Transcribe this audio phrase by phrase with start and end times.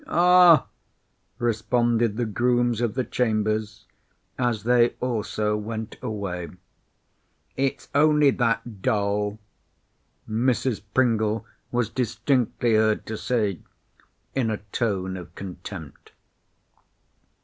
[0.07, 0.65] "Ah!"
[1.37, 3.85] responded the grooms of the chambers,
[4.39, 6.49] as they also went away.
[7.55, 9.37] "It's only that doll,"
[10.27, 10.81] Mrs.
[10.95, 13.59] Pringle was distinctly heard to say,
[14.33, 16.13] in a tone of contempt.